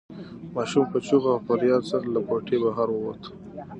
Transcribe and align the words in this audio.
ماشوم 0.53 0.85
په 0.91 0.97
چیغو 1.05 1.29
او 1.35 1.43
فریاد 1.47 1.83
سره 1.91 2.05
له 2.13 2.21
کوټې 2.27 2.57
بهر 2.63 2.87
ووت. 2.91 3.21